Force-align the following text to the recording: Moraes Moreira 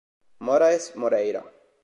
Moraes 0.47 0.95
Moreira 0.97 1.45